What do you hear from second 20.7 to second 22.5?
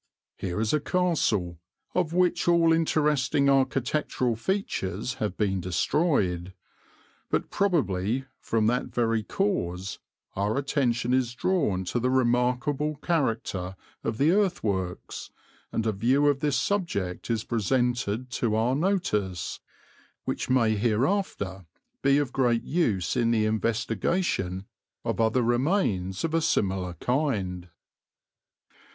hereafter be of